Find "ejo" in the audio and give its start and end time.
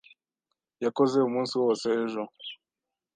2.03-2.21